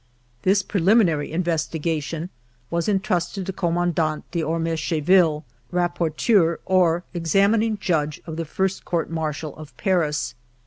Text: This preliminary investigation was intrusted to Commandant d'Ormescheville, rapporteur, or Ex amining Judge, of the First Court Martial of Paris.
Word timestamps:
This 0.41 0.63
preliminary 0.63 1.31
investigation 1.31 2.31
was 2.71 2.89
intrusted 2.89 3.45
to 3.45 3.53
Commandant 3.53 4.23
d'Ormescheville, 4.31 5.43
rapporteur, 5.71 6.57
or 6.65 7.03
Ex 7.13 7.33
amining 7.33 7.79
Judge, 7.79 8.19
of 8.25 8.35
the 8.35 8.45
First 8.45 8.83
Court 8.83 9.11
Martial 9.11 9.55
of 9.57 9.77
Paris. 9.77 10.33